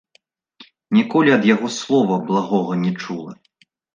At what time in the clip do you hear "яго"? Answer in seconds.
1.49-1.67